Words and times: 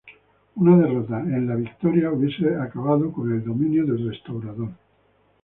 Una 0.55 0.77
derrota 0.79 1.19
en 1.19 1.45
La 1.47 1.53
Victoria 1.53 2.11
hubiese 2.11 2.55
acabado 2.55 3.11
con 3.13 3.31
el 3.31 3.43
dominio 3.45 3.85
del 3.85 4.09
Restaurador. 4.09 4.71